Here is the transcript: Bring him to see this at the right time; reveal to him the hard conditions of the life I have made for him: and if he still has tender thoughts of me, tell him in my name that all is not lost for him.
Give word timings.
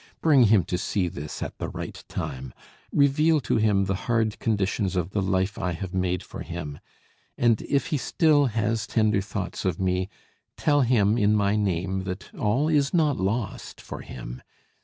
Bring 0.19 0.45
him 0.45 0.63
to 0.63 0.79
see 0.79 1.07
this 1.09 1.43
at 1.43 1.59
the 1.59 1.69
right 1.69 2.03
time; 2.07 2.55
reveal 2.91 3.39
to 3.41 3.57
him 3.57 3.85
the 3.85 3.93
hard 4.09 4.39
conditions 4.39 4.95
of 4.95 5.11
the 5.11 5.21
life 5.21 5.59
I 5.59 5.73
have 5.73 5.93
made 5.93 6.23
for 6.23 6.39
him: 6.41 6.79
and 7.37 7.61
if 7.61 7.85
he 7.93 7.97
still 7.97 8.47
has 8.47 8.87
tender 8.87 9.21
thoughts 9.21 9.63
of 9.63 9.79
me, 9.79 10.09
tell 10.57 10.81
him 10.81 11.19
in 11.19 11.35
my 11.35 11.55
name 11.55 12.05
that 12.05 12.33
all 12.33 12.67
is 12.67 12.95
not 12.95 13.17
lost 13.17 13.79
for 13.79 14.01
him. 14.01 14.41